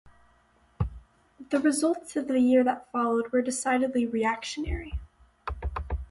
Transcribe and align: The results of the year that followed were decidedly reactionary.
The 1.51 1.59
results 1.59 2.15
of 2.15 2.27
the 2.27 2.39
year 2.39 2.63
that 2.63 2.91
followed 2.91 3.31
were 3.31 3.43
decidedly 3.43 4.03
reactionary. 4.07 4.93